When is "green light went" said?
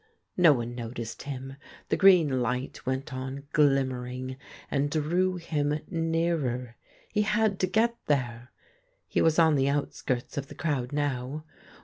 1.95-3.13